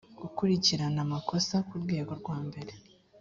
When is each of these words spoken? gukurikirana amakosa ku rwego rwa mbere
gukurikirana 0.21 0.99
amakosa 1.05 1.55
ku 1.67 1.75
rwego 1.83 2.11
rwa 2.21 2.37
mbere 2.47 2.73